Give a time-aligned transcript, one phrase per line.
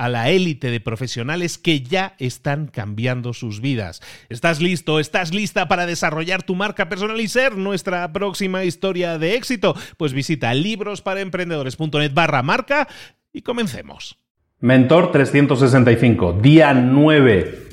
[0.00, 4.00] a la élite de profesionales que ya están cambiando sus vidas.
[4.30, 4.98] ¿Estás listo?
[4.98, 9.76] ¿Estás lista para desarrollar tu marca personal y ser nuestra próxima historia de éxito?
[9.98, 12.88] Pues visita librosparaemprendedores.net barra marca
[13.30, 14.16] y comencemos.
[14.60, 17.68] Mentor 365, día 9.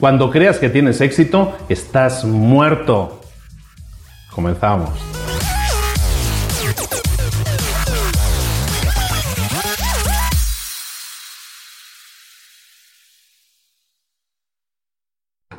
[0.00, 3.20] Cuando creas que tienes éxito, estás muerto.
[4.32, 4.90] Comenzamos.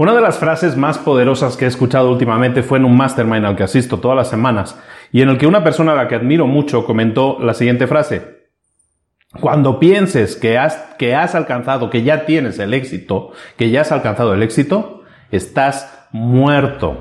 [0.01, 3.55] Una de las frases más poderosas que he escuchado últimamente fue en un mastermind al
[3.55, 4.75] que asisto todas las semanas
[5.11, 8.47] y en el que una persona a la que admiro mucho comentó la siguiente frase.
[9.39, 13.91] Cuando pienses que has, que has alcanzado, que ya tienes el éxito, que ya has
[13.91, 16.97] alcanzado el éxito, estás muerto.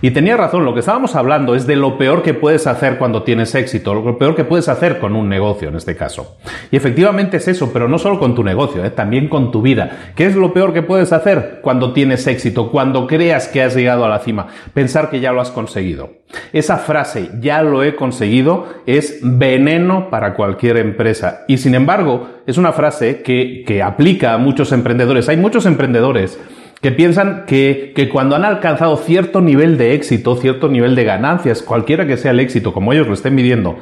[0.00, 3.22] Y tenía razón, lo que estábamos hablando es de lo peor que puedes hacer cuando
[3.22, 6.36] tienes éxito, lo peor que puedes hacer con un negocio en este caso.
[6.70, 8.90] Y efectivamente es eso, pero no solo con tu negocio, ¿eh?
[8.90, 10.12] también con tu vida.
[10.14, 14.04] ¿Qué es lo peor que puedes hacer cuando tienes éxito, cuando creas que has llegado
[14.04, 14.48] a la cima?
[14.74, 16.10] Pensar que ya lo has conseguido.
[16.52, 21.44] Esa frase, ya lo he conseguido, es veneno para cualquier empresa.
[21.48, 25.28] Y sin embargo, es una frase que, que aplica a muchos emprendedores.
[25.28, 26.38] Hay muchos emprendedores
[26.82, 31.62] que piensan que, que, cuando han alcanzado cierto nivel de éxito, cierto nivel de ganancias,
[31.62, 33.78] cualquiera que sea el éxito, como ellos lo estén midiendo,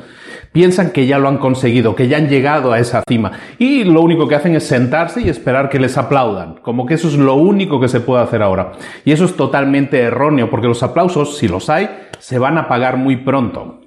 [0.53, 3.33] piensan que ya lo han conseguido, que ya han llegado a esa cima.
[3.59, 7.09] Y lo único que hacen es sentarse y esperar que les aplaudan, como que eso
[7.09, 8.72] es lo único que se puede hacer ahora.
[9.06, 12.99] Y eso es totalmente erróneo, porque los aplausos, si los hay, se van a pagar
[12.99, 13.81] muy pronto.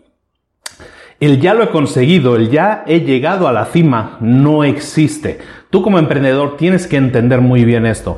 [1.20, 5.40] El ya lo he conseguido, el ya he llegado a la cima, no existe.
[5.70, 8.18] Tú como emprendedor tienes que entender muy bien esto.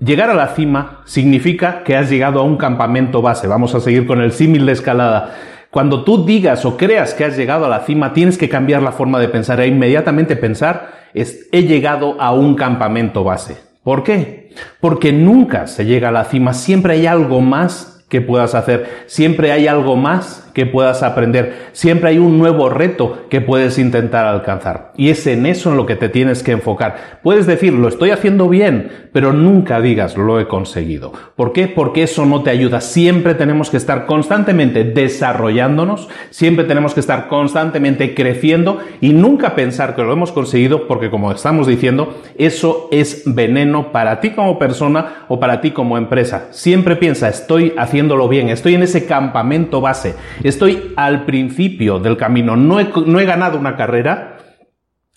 [0.00, 3.48] Llegar a la cima significa que has llegado a un campamento base.
[3.48, 5.34] Vamos a seguir con el símil de escalada.
[5.70, 8.92] Cuando tú digas o creas que has llegado a la cima, tienes que cambiar la
[8.92, 13.56] forma de pensar e inmediatamente pensar es he llegado a un campamento base.
[13.82, 14.50] ¿Por qué?
[14.80, 19.50] Porque nunca se llega a la cima, siempre hay algo más que puedas hacer, siempre
[19.50, 21.68] hay algo más que puedas aprender.
[21.70, 24.90] Siempre hay un nuevo reto que puedes intentar alcanzar.
[24.96, 27.20] Y es en eso en lo que te tienes que enfocar.
[27.22, 31.12] Puedes decir, lo estoy haciendo bien, pero nunca digas, lo he conseguido.
[31.36, 31.68] ¿Por qué?
[31.68, 32.80] Porque eso no te ayuda.
[32.80, 39.94] Siempre tenemos que estar constantemente desarrollándonos, siempre tenemos que estar constantemente creciendo y nunca pensar
[39.94, 45.26] que lo hemos conseguido, porque como estamos diciendo, eso es veneno para ti como persona
[45.28, 46.48] o para ti como empresa.
[46.50, 50.16] Siempre piensa, estoy haciéndolo bien, estoy en ese campamento base
[50.48, 52.56] Estoy al principio del camino.
[52.56, 54.36] No he, no he ganado una carrera,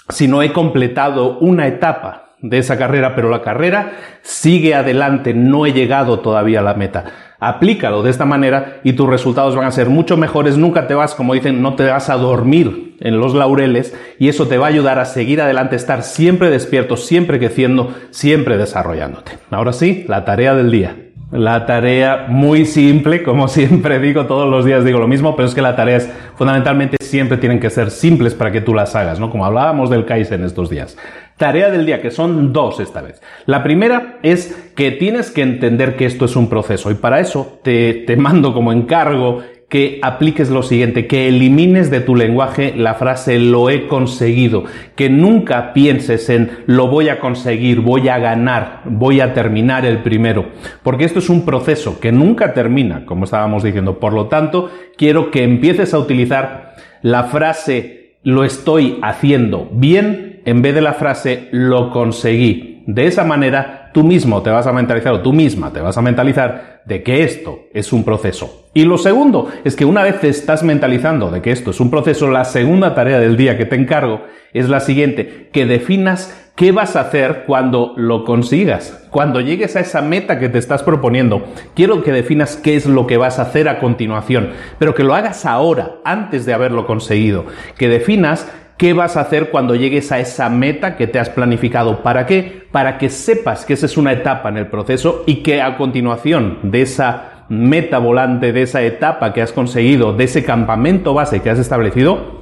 [0.10, 5.74] sino he completado una etapa de esa carrera, pero la carrera sigue adelante, no he
[5.74, 7.06] llegado todavía a la meta.
[7.40, 10.58] Aplícalo de esta manera y tus resultados van a ser mucho mejores.
[10.58, 14.48] Nunca te vas, como dicen, no te vas a dormir en los laureles y eso
[14.48, 19.40] te va a ayudar a seguir adelante, estar siempre despierto, siempre creciendo, siempre desarrollándote.
[19.50, 20.96] Ahora sí, la tarea del día.
[21.32, 25.56] La tarea muy simple, como siempre digo, todos los días digo lo mismo, pero es
[25.56, 29.20] que la tarea es fundamentalmente siempre tienen que ser simples para que tú las hagas,
[29.20, 29.30] ¿no?
[29.30, 30.98] Como hablábamos del Kaizen estos días.
[31.38, 33.22] Tarea del día, que son dos esta vez.
[33.46, 37.60] La primera es que tienes que entender que esto es un proceso y para eso
[37.64, 39.42] te, te mando como encargo
[39.72, 44.66] que apliques lo siguiente, que elimines de tu lenguaje la frase lo he conseguido,
[44.98, 50.00] que nunca pienses en lo voy a conseguir, voy a ganar, voy a terminar el
[50.00, 50.50] primero,
[50.84, 53.98] porque esto es un proceso que nunca termina, como estábamos diciendo.
[53.98, 60.62] Por lo tanto, quiero que empieces a utilizar la frase lo estoy haciendo bien en
[60.62, 62.71] vez de la frase lo conseguí.
[62.86, 66.02] De esa manera, tú mismo te vas a mentalizar o tú misma te vas a
[66.02, 68.68] mentalizar de que esto es un proceso.
[68.74, 71.92] Y lo segundo es que una vez te estás mentalizando de que esto es un
[71.92, 74.22] proceso, la segunda tarea del día que te encargo
[74.54, 79.80] es la siguiente, que definas qué vas a hacer cuando lo consigas, cuando llegues a
[79.80, 81.46] esa meta que te estás proponiendo.
[81.76, 85.16] Quiero que definas qué es lo que vas a hacer a continuación, pero que lo
[85.16, 87.46] hagas ahora, antes de haberlo conseguido,
[87.78, 88.52] que definas
[88.82, 92.02] ¿Qué vas a hacer cuando llegues a esa meta que te has planificado?
[92.02, 92.66] ¿Para qué?
[92.72, 96.58] Para que sepas que esa es una etapa en el proceso y que a continuación
[96.64, 101.52] de esa meta volante, de esa etapa que has conseguido, de ese campamento base que
[101.52, 102.42] has establecido,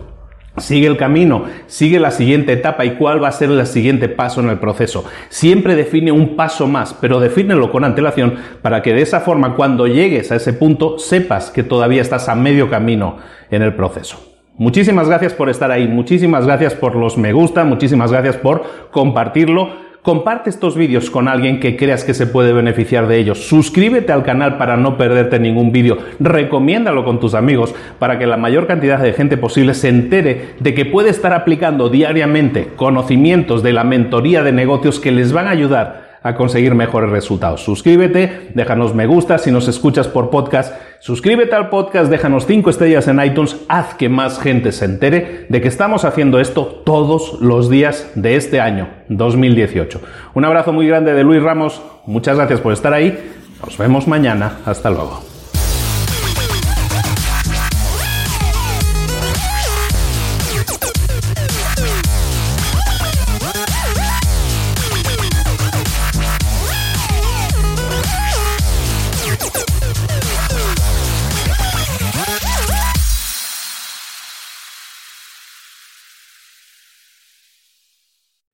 [0.57, 4.41] Sigue el camino, sigue la siguiente etapa y cuál va a ser el siguiente paso
[4.41, 5.05] en el proceso.
[5.29, 9.87] Siempre define un paso más, pero defínelo con antelación para que de esa forma cuando
[9.87, 13.17] llegues a ese punto sepas que todavía estás a medio camino
[13.51, 14.28] en el proceso.
[14.59, 18.61] Muchísimas gracias por estar ahí, muchísimas gracias por los me gusta, muchísimas gracias por
[18.91, 19.69] compartirlo.
[20.01, 23.47] Comparte estos vídeos con alguien que creas que se puede beneficiar de ellos.
[23.47, 25.97] Suscríbete al canal para no perderte ningún vídeo.
[26.19, 30.73] Recomiéndalo con tus amigos para que la mayor cantidad de gente posible se entere de
[30.73, 35.51] que puede estar aplicando diariamente conocimientos de la mentoría de negocios que les van a
[35.51, 37.63] ayudar a conseguir mejores resultados.
[37.63, 40.75] Suscríbete, déjanos me gusta si nos escuchas por podcast.
[40.99, 45.61] Suscríbete al podcast, déjanos 5 estrellas en iTunes, haz que más gente se entere de
[45.61, 50.01] que estamos haciendo esto todos los días de este año 2018.
[50.33, 53.17] Un abrazo muy grande de Luis Ramos, muchas gracias por estar ahí,
[53.63, 55.28] nos vemos mañana, hasta luego.